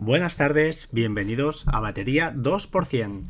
[0.00, 3.24] Buenas tardes, bienvenidos a Batería 2%.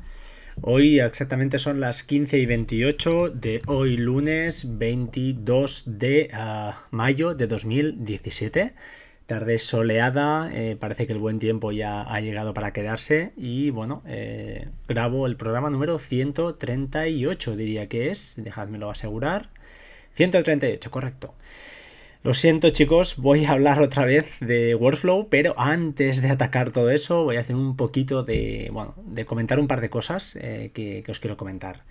[0.61, 7.47] Hoy exactamente son las 15 y 28 de hoy lunes 22 de uh, mayo de
[7.47, 8.75] 2017.
[9.25, 14.03] Tarde soleada, eh, parece que el buen tiempo ya ha llegado para quedarse y bueno,
[14.07, 19.49] eh, grabo el programa número 138 diría que es, dejádmelo asegurar.
[20.13, 21.35] 138, correcto.
[22.25, 26.91] Lo siento chicos, voy a hablar otra vez de Workflow, pero antes de atacar todo
[26.91, 30.73] eso voy a hacer un poquito de, bueno, de comentar un par de cosas eh,
[30.75, 31.85] que, os quiero comentar.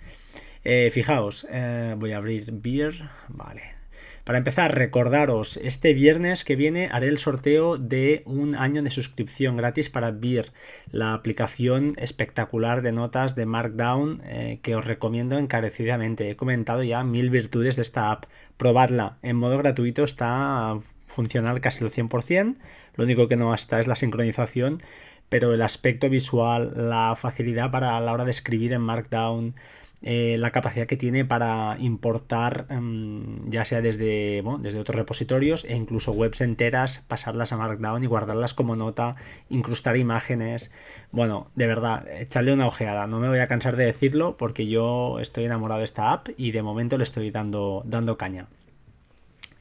[0.64, 2.94] Eh, fijaos, eh, voy a abrir Beer,
[3.28, 3.77] vale,
[4.28, 9.56] para empezar, recordaros, este viernes que viene haré el sorteo de un año de suscripción
[9.56, 10.52] gratis para Beer,
[10.90, 16.28] la aplicación espectacular de notas de Markdown eh, que os recomiendo encarecidamente.
[16.28, 18.26] He comentado ya mil virtudes de esta app.
[18.58, 20.76] Probadla, en modo gratuito está
[21.06, 22.56] funcional casi al 100%,
[22.96, 24.82] lo único que no está es la sincronización,
[25.30, 29.54] pero el aspecto visual, la facilidad para la hora de escribir en Markdown,
[30.00, 35.64] eh, la capacidad que tiene para importar um, ya sea desde, bueno, desde otros repositorios
[35.64, 39.16] e incluso webs enteras, pasarlas a Markdown y guardarlas como nota,
[39.48, 40.70] incrustar imágenes.
[41.10, 43.08] Bueno, de verdad, echarle una ojeada.
[43.08, 46.52] No me voy a cansar de decirlo porque yo estoy enamorado de esta app y
[46.52, 48.46] de momento le estoy dando, dando caña.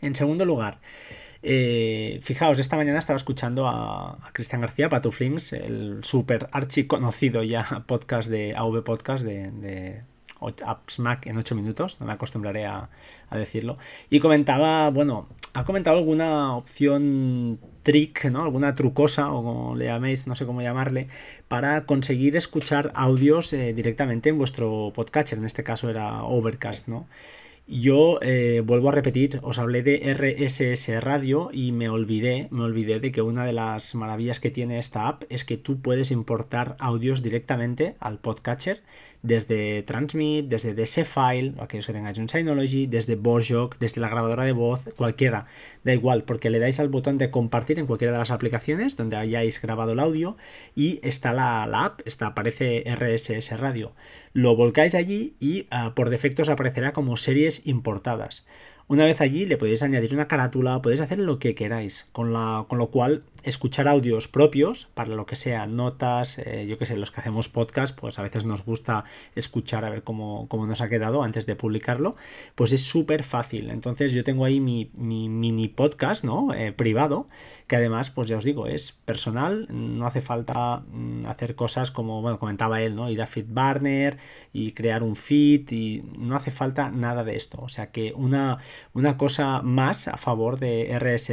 [0.01, 0.77] En segundo lugar,
[1.41, 7.83] eh, fijaos, esta mañana estaba escuchando a, a Cristian García, Patuflings, el súper archiconocido ya
[7.87, 10.03] podcast de AV Podcast de
[10.99, 12.89] Mac en 8 minutos, no me acostumbraré a,
[13.29, 13.77] a, decirlo.
[14.09, 18.43] Y comentaba, bueno, ha comentado alguna opción trick, ¿no?
[18.43, 21.07] Alguna trucosa, o como le llaméis, no sé cómo llamarle,
[21.47, 25.39] para conseguir escuchar audios eh, directamente en vuestro podcatcher.
[25.39, 27.07] En este caso era Overcast, ¿no?
[27.69, 33.01] Yo eh, vuelvo a repetir, os hablé de RSS Radio y me olvidé, me olvidé
[33.01, 36.77] de que una de las maravillas que tiene esta app es que tú puedes importar
[36.79, 38.83] audios directamente al podcatcher
[39.23, 44.43] desde Transmit, desde DS File, aquellos que tengáis un Synology, desde Bojoc, desde la grabadora
[44.43, 45.45] de voz, cualquiera,
[45.83, 49.17] da igual, porque le dais al botón de compartir en cualquiera de las aplicaciones donde
[49.17, 50.37] hayáis grabado el audio
[50.75, 53.93] y está la, la app, está, aparece RSS Radio.
[54.33, 58.45] Lo volcáis allí y uh, por defecto os aparecerá como series importadas.
[58.89, 62.63] Una vez allí le podéis añadir una carátula, podéis hacer lo que queráis, con, la,
[62.69, 66.95] con lo cual escuchar audios propios para lo que sea, notas, eh, yo que sé,
[66.95, 69.03] los que hacemos podcast, pues a veces nos gusta
[69.35, 72.15] escuchar a ver cómo, cómo nos ha quedado antes de publicarlo,
[72.55, 73.71] pues es súper fácil.
[73.71, 76.53] Entonces yo tengo ahí mi, mi mini podcast, ¿no?
[76.53, 77.27] Eh, privado,
[77.67, 82.21] que además, pues ya os digo, es personal, no hace falta mm, hacer cosas como,
[82.21, 83.09] bueno, comentaba él, ¿no?
[83.09, 84.17] Ir a FeedBurner
[84.53, 87.59] y crear un feed y no hace falta nada de esto.
[87.61, 88.59] O sea que una
[88.93, 91.31] una cosa más a favor de RS,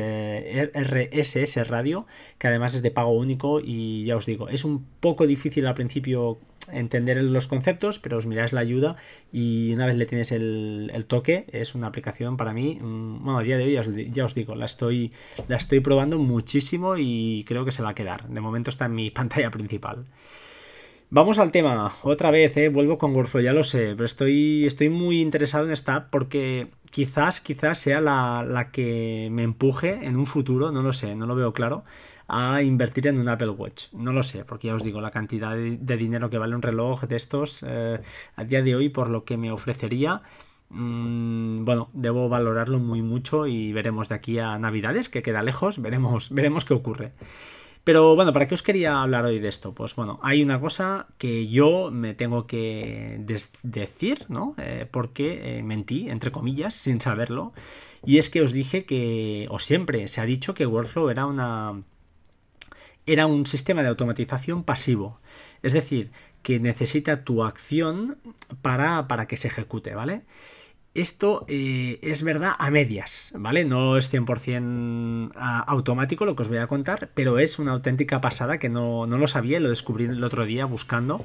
[0.72, 2.06] RSS Radio,
[2.38, 5.74] que además es de pago único y ya os digo, es un poco difícil al
[5.74, 6.38] principio
[6.72, 8.96] entender los conceptos, pero os miráis la ayuda
[9.32, 13.38] y una vez le tienes el, el toque, es una aplicación para mí, mm, bueno,
[13.38, 15.12] a día de hoy ya os, digo, la estoy,
[15.48, 18.28] la estoy probando muchísimo y creo que se va a quedar.
[18.28, 20.04] De momento está en mi pantalla principal.
[21.10, 22.70] Vamos al tema, otra vez, ¿eh?
[22.70, 27.40] vuelvo con Workflow, ya lo sé, pero estoy, estoy muy interesado en esta porque quizás,
[27.40, 31.34] quizás sea la, la, que me empuje en un futuro, no lo sé, no lo
[31.34, 31.82] veo claro,
[32.28, 33.92] a invertir en un Apple Watch.
[33.92, 37.02] No lo sé, porque ya os digo, la cantidad de, dinero que vale un reloj
[37.02, 38.00] de estos eh,
[38.36, 40.22] a día de hoy por lo que me ofrecería.
[40.70, 45.82] Mmm, bueno, debo valorarlo muy mucho y veremos de aquí a Navidades, que queda lejos,
[45.82, 47.12] veremos, veremos qué ocurre.
[47.84, 49.74] Pero bueno, ¿para qué os quería hablar hoy de esto?
[49.74, 53.20] Pues bueno, hay una cosa que yo me tengo que
[53.62, 54.54] decir, ¿no?
[54.58, 57.52] Eh, porque eh, mentí, entre comillas, sin saberlo.
[58.06, 61.82] Y es que os dije que, o siempre se ha dicho que Workflow era una.
[63.06, 65.20] Era un sistema de automatización pasivo.
[65.62, 66.10] Es decir,
[66.42, 68.18] que necesita tu acción
[68.62, 70.22] para, para que se ejecute, ¿vale?
[70.94, 73.64] Esto eh, es verdad a medias, ¿vale?
[73.64, 78.58] No es 100% automático lo que os voy a contar, pero es una auténtica pasada
[78.58, 81.24] que no, no lo sabía lo descubrí el otro día buscando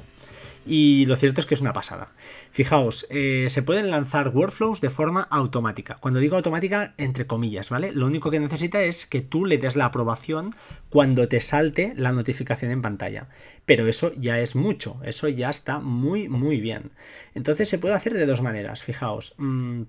[0.66, 2.12] y lo cierto es que es una pasada.
[2.50, 5.96] Fijaos, eh, se pueden lanzar workflows de forma automática.
[6.00, 7.92] Cuando digo automática, entre comillas, ¿vale?
[7.92, 10.54] Lo único que necesita es que tú le des la aprobación
[10.88, 13.28] cuando te salte la notificación en pantalla.
[13.66, 16.90] Pero eso ya es mucho, eso ya está muy, muy bien.
[17.34, 19.34] Entonces se puede hacer de dos maneras, fijaos.
[19.38, 19.82] Mmm,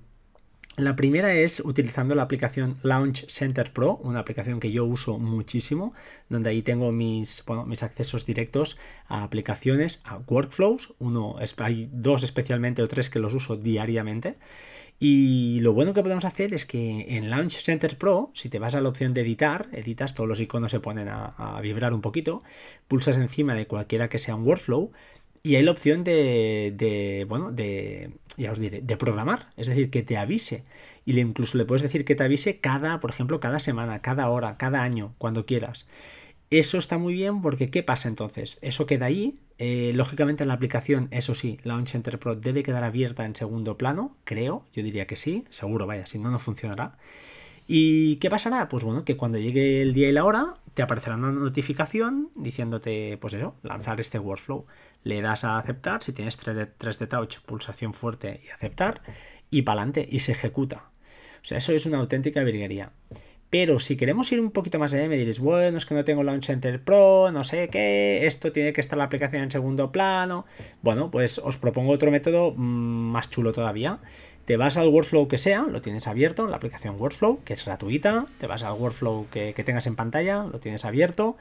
[0.78, 5.94] La primera es utilizando la aplicación Launch Center Pro, una aplicación que yo uso muchísimo,
[6.30, 8.78] donde ahí tengo mis, mis accesos directos
[9.08, 10.94] a aplicaciones, a workflows.
[10.98, 14.38] Uno, hay dos especialmente o tres que los uso diariamente.
[14.98, 18.76] Y lo bueno que podemos hacer es que en Launch Center Pro, si te vas
[18.76, 22.44] a la opción de editar, editas, todos los iconos se ponen a vibrar un poquito,
[22.88, 24.92] pulsas encima de cualquiera que sea un workflow
[25.44, 30.04] y hay la opción de, bueno, de, ya os diré, de programar, es decir, que
[30.04, 30.64] te avise.
[31.06, 34.58] Y incluso le puedes decir que te avise cada, por ejemplo, cada semana, cada hora,
[34.58, 35.88] cada año, cuando quieras.
[36.52, 38.60] Eso está muy bien porque ¿qué pasa entonces?
[38.62, 39.40] Eso queda ahí.
[39.58, 43.78] Eh, lógicamente en la aplicación, eso sí, Launch Center Pro debe quedar abierta en segundo
[43.78, 46.98] plano, creo, yo diría que sí, seguro, vaya, si no, no funcionará.
[47.68, 48.68] ¿Y qué pasará?
[48.70, 53.18] Pues bueno, que cuando llegue el día y la hora, te aparecerá una notificación diciéndote,
[53.22, 54.66] pues eso, lanzar este workflow
[55.04, 56.56] le das a aceptar, si tienes 3
[57.00, 59.02] de, touch, pulsación fuerte y aceptar,
[59.50, 60.90] y para adelante, y se ejecuta.
[61.42, 62.92] O sea, eso es una auténtica virguería.
[63.50, 66.24] Pero si queremos ir un poquito más allá, me diréis, bueno, es que no tengo
[66.24, 70.46] Launch Center Pro, no sé qué, esto tiene que estar la aplicación en segundo plano.
[70.82, 74.00] Bueno, pues os propongo otro método mm, más chulo todavía.
[74.46, 78.26] Te vas al workflow que sea, lo tienes abierto, la aplicación Workflow, que es gratuita.
[78.38, 81.36] Te vas al workflow que, que tengas en pantalla, lo tienes abierto.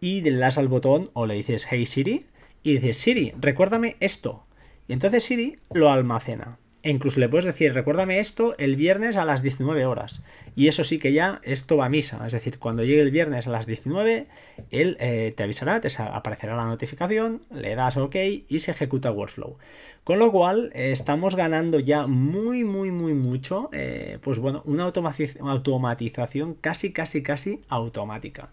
[0.00, 2.26] Y le das al botón o le dices Hey Siri
[2.62, 4.44] y dices, Siri, recuérdame esto.
[4.88, 6.58] Y entonces Siri lo almacena.
[6.82, 10.22] E incluso le puedes decir, recuérdame esto el viernes a las 19 horas.
[10.56, 12.26] Y eso sí que ya esto va a misa.
[12.26, 14.24] Es decir, cuando llegue el viernes a las 19,
[14.70, 18.16] él eh, te avisará, te aparecerá la notificación, le das OK
[18.48, 19.58] y se ejecuta workflow.
[20.04, 23.68] Con lo cual, estamos ganando ya muy, muy, muy mucho.
[23.72, 28.50] Eh, pues bueno, una automatización casi, casi, casi automática.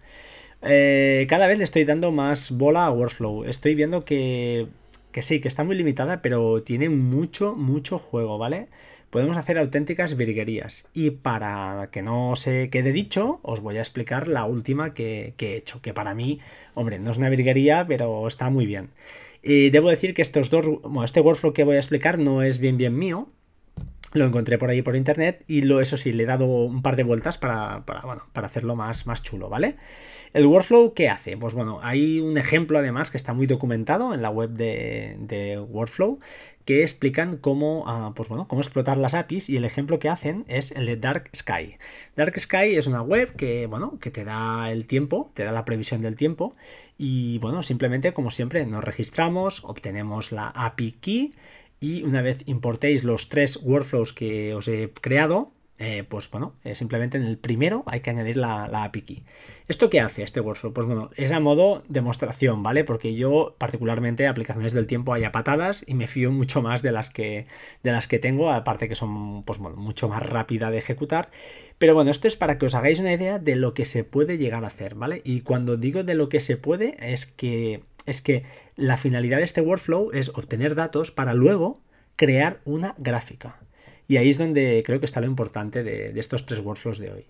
[0.61, 3.45] Eh, cada vez le estoy dando más bola a Workflow.
[3.45, 4.67] Estoy viendo que,
[5.11, 8.67] que sí, que está muy limitada, pero tiene mucho, mucho juego, ¿vale?
[9.09, 10.89] Podemos hacer auténticas virguerías.
[10.93, 15.55] Y para que no se quede dicho, os voy a explicar la última que, he
[15.55, 16.39] hecho, que para mí,
[16.73, 18.89] hombre, no es una virguería, pero está muy bien.
[19.41, 22.59] Y debo decir que estos dos, bueno, este workflow que voy a explicar no es
[22.59, 23.29] bien bien mío,
[24.13, 26.95] lo encontré por ahí por internet y lo, eso sí, le he dado un par
[26.95, 29.75] de vueltas para, bueno, para hacerlo más, más chulo, ¿vale?
[30.33, 31.37] El workflow, ¿qué hace?
[31.37, 36.19] Pues bueno, hay un ejemplo además que está muy documentado en la web de, Workflow
[36.65, 40.43] que explican cómo, ah, pues bueno, cómo explotar las APIs y el ejemplo que hacen
[40.49, 41.77] es el de Dark Sky.
[42.17, 45.63] Dark Sky es una web que, bueno, que te da el tiempo, te da la
[45.63, 46.53] previsión del tiempo
[46.97, 51.31] y bueno, simplemente como siempre nos registramos, obtenemos la API key
[51.79, 56.73] y una vez importéis los tres workflows que os he creado, eh, pues bueno, eh,
[56.73, 59.23] simplemente en el primero hay que añadir la, API key.
[59.67, 60.73] ¿Esto qué hace este workflow?
[60.73, 62.83] Pues bueno, es a modo demostración, ¿vale?
[62.83, 66.91] Porque yo particularmente aplicaciones del tiempo hay a patadas y me fío mucho más de
[66.91, 67.45] las que,
[67.83, 71.29] de las que tengo, aparte que son pues bueno, mucho más rápida de ejecutar.
[71.77, 74.39] Pero bueno, esto es para que os hagáis una idea de lo que se puede
[74.39, 75.21] llegar a hacer, ¿vale?
[75.23, 78.43] Y cuando digo de lo que se puede es que, es que
[78.75, 81.79] la finalidad de este workflow es obtener datos para luego
[82.15, 83.59] crear una gráfica.
[84.07, 87.25] Y ahí es donde creo que está lo importante de, estos tres workflows de hoy.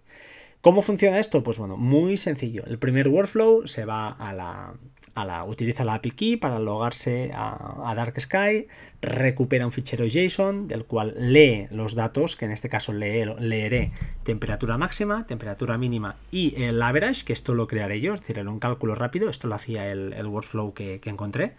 [0.61, 1.43] ¿Cómo funciona esto?
[1.43, 2.63] Pues bueno, muy sencillo.
[2.65, 4.73] El primer workflow se va a la,
[5.13, 8.67] a la utiliza la API key para logarse a, Dark Sky,
[9.01, 13.91] recupera un fichero JSON del cual lee los datos, que en este caso lee, leeré
[14.23, 18.49] temperatura máxima, temperatura mínima y el average, que esto lo crearé yo, es decir, era
[18.49, 21.53] un cálculo rápido, esto lo hacía el, workflow que encontré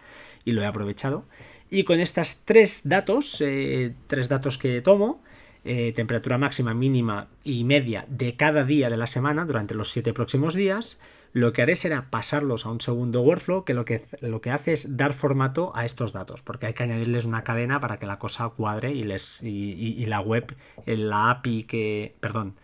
[0.45, 1.25] y lo he aprovechado.
[1.71, 5.23] Y con estas tres datos, eh, tres datos que tomo,
[5.65, 10.15] eh, temperatura máxima, mínima y media de cada día de la semana durante los siete
[10.15, 10.99] próximos días,
[11.33, 14.73] lo que haré será pasarlos a un segundo workflow que lo que, lo que hace
[14.73, 18.19] es dar formato a estos datos, porque hay que añadirles una cadena para que la
[18.19, 20.57] cosa cuadre y, les, y, la web,
[20.87, 22.55] la API que, perdón,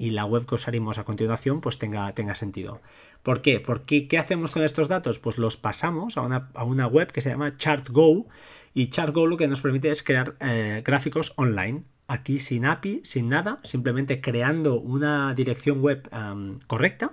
[0.00, 2.80] y la web que usaremos a continuación pues tenga, tenga sentido.
[3.22, 3.60] ¿Por qué?
[3.60, 5.18] Porque ¿qué hacemos con estos datos?
[5.18, 8.26] Pues los pasamos a una, web que se llama ChartGo
[8.72, 11.82] y ChartGo lo que nos permite es crear eh, gráficos online.
[12.08, 16.08] Aquí sin API, sin nada, simplemente creando una dirección web
[16.66, 17.12] correcta,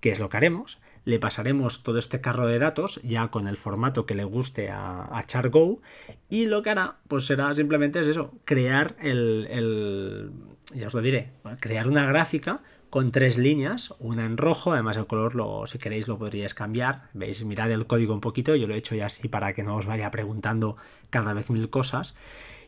[0.00, 0.80] que es lo que haremos.
[1.06, 5.24] Le pasaremos todo este carro de datos ya con el formato que le guste a,
[5.26, 5.80] ChartGo
[6.28, 10.30] y lo que hará pues será simplemente es eso, crear el, el
[10.74, 12.60] ya os lo diré, crear una gráfica
[12.90, 17.02] con tres líneas, una en rojo, además el color lo, si queréis lo podríais cambiar,
[17.14, 19.76] veis, mirad el código un poquito, yo lo he hecho ya así para que no
[19.76, 20.76] os vaya preguntando
[21.10, 22.14] cada vez mil cosas.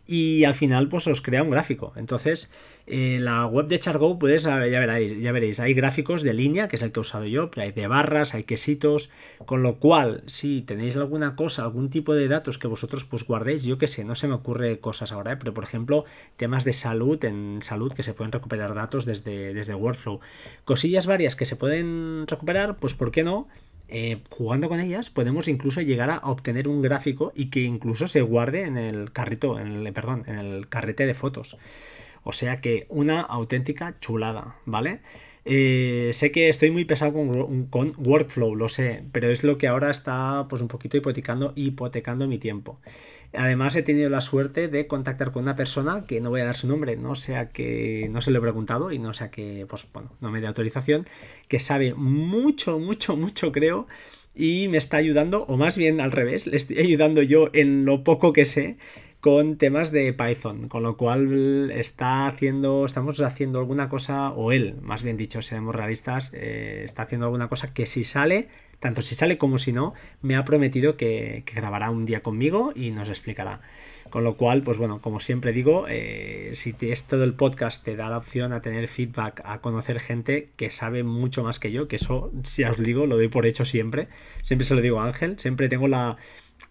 [0.09, 1.93] Y al final pues os crea un gráfico.
[1.95, 2.51] Entonces,
[2.87, 6.77] en la web de Chargo puedes, ya veréis, ya veréis, hay gráficos de línea, que
[6.77, 9.11] es el que he usado yo, pero hay de barras, hay quesitos,
[9.45, 13.65] con lo cual, si tenéis alguna cosa, algún tipo de datos que vosotros pues guardéis,
[13.65, 15.37] yo que sé, no se me ocurre cosas ahora, ¿eh?
[15.37, 16.07] pero por ejemplo,
[16.39, 20.21] temas de salud, en salud que se pueden recuperar datos desde, desde Workflow.
[20.65, 23.47] Cosillas varias que se pueden recuperar, pues ¿por qué no?
[23.89, 28.21] Eh, jugando con ellas podemos incluso llegar a obtener un gráfico y que incluso se
[28.21, 31.57] guarde en el carrito, en el, perdón, en el carrete de fotos.
[32.23, 35.01] O sea que una auténtica chulada, ¿vale?
[35.51, 39.91] Eh, sé que estoy muy pesado con, workflow, lo sé, pero es lo que ahora
[39.91, 42.81] está pues un poquito hipotecando, hipotecando mi tiempo.
[43.33, 46.55] Además he tenido la suerte de contactar con una persona que no voy a dar
[46.55, 49.87] su nombre, no sea que no se lo he preguntado y no sea que pues
[49.91, 51.07] bueno, no me dé autorización,
[51.49, 53.87] que sabe mucho, mucho, mucho creo
[54.35, 58.05] y me está ayudando, o más bien al revés, le estoy ayudando yo en lo
[58.05, 58.77] poco que sé
[59.21, 64.77] con temas de Python, con lo cual está haciendo, estamos haciendo alguna cosa, o él,
[64.81, 68.49] más bien dicho, seremos realistas, eh, está haciendo alguna cosa que si sale,
[68.79, 72.91] tanto si sale como si no, me ha prometido que, grabará un día conmigo y
[72.93, 73.61] nos explicará.
[74.09, 77.85] Con lo cual, pues bueno, como siempre digo, eh, si te, es todo el podcast
[77.85, 81.73] te da la opción a tener feedback, a conocer gente que sabe mucho más que
[81.73, 84.09] yo, que eso, si os digo, lo doy por hecho siempre.
[84.45, 86.17] Siempre se lo digo a Ángel, siempre tengo la,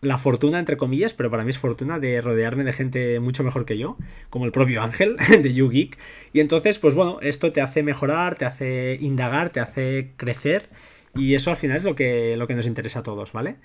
[0.02, 3.66] la fortuna, entre comillas, pero para mí es fortuna de rodearme de gente mucho mejor
[3.66, 3.98] que yo,
[4.30, 5.98] como el propio Ángel de YouGeek.
[6.34, 10.70] Y entonces, pues bueno, esto te hace mejorar, te hace indagar, te hace crecer.
[11.16, 13.56] Y eso al final es lo que, lo que nos interesa a todos, ¿vale?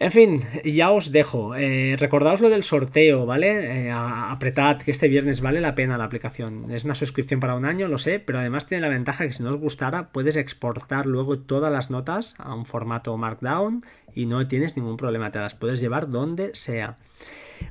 [0.00, 1.54] En fin, ya os dejo.
[1.54, 3.86] Eh, recordaos lo del sorteo, ¿vale?
[3.86, 6.68] Eh, apretad que este viernes vale la pena la aplicación.
[6.72, 9.44] Es una suscripción para un año, lo sé, pero además tiene la ventaja que si
[9.44, 13.84] no os gustara puedes exportar luego todas las notas a un formato Markdown
[14.14, 16.98] y no tienes ningún problema, te las puedes llevar donde sea.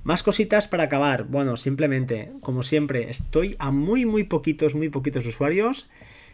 [0.04, 1.26] Más cositas para acabar.
[1.26, 5.90] Bueno, simplemente, como siempre, estoy a muy, muy poquitos, muy poquitos usuarios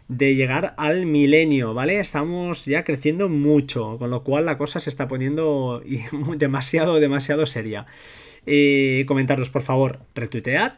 [0.09, 1.99] de llegar al milenio, ¿vale?
[1.99, 5.81] Estamos ya creciendo mucho, con lo cual la cosa se está poniendo
[6.37, 7.85] demasiado, demasiado seria.
[8.45, 10.73] Eh, comentaros, por favor, retuitead,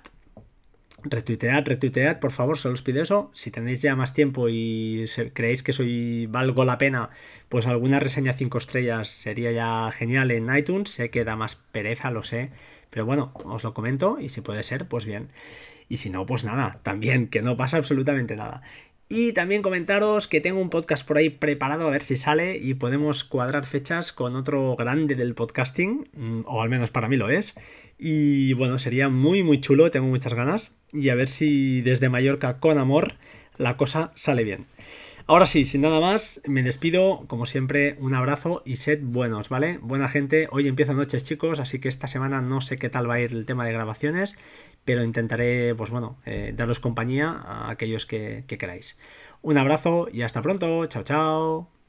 [1.03, 3.31] retuitead, retuitead, por favor, se os pido eso.
[3.33, 7.09] Si tenéis ya más tiempo y creéis que soy valgo la pena,
[7.47, 10.89] pues alguna reseña 5 estrellas sería ya genial en iTunes.
[10.89, 12.51] Sé que da más pereza, lo sé,
[12.89, 15.29] pero bueno, os lo comento y si puede ser, pues bien.
[15.87, 18.61] Y si no, pues nada, también, que no pasa absolutamente nada.
[19.13, 22.75] Y también comentaros que tengo un podcast por ahí preparado a ver si sale y
[22.75, 27.29] podemos cuadrar fechas con otro grande del podcasting, mm, o al menos para mí lo
[27.29, 27.53] es.
[27.99, 30.77] Y bueno, sería muy muy chulo, tengo muchas ganas.
[30.93, 33.15] Y a ver si desde Mallorca con amor
[33.57, 34.65] la cosa sale bien.
[35.31, 37.23] Ahora sí, sin nada más, me despido.
[37.27, 39.79] Como siempre, un abrazo y sed buenos, ¿vale?
[39.81, 40.49] Buena gente.
[40.51, 43.31] Hoy empieza noches, chicos, así que esta semana no sé qué tal va a ir
[43.31, 44.37] el tema de grabaciones
[44.83, 48.97] pero intentaré, pues bueno, eh, daros compañía a aquellos que, que queráis.
[49.41, 50.85] Un abrazo y hasta pronto.
[50.87, 51.80] Chao, chao.